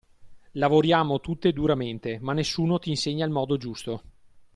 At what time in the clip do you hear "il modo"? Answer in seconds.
3.23-3.57